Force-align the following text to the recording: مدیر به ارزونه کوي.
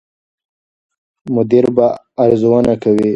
مدیر 1.35 1.65
به 1.75 1.87
ارزونه 2.23 2.73
کوي. 2.83 3.09